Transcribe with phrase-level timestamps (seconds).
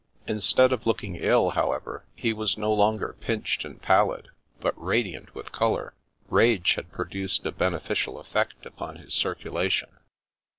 [0.25, 5.35] In stead of looking ill, however, he was no longer pinched and pallid, but radiant
[5.35, 5.93] with colour.
[6.27, 9.89] Rage had produced a beneficial effect upon his circu lation.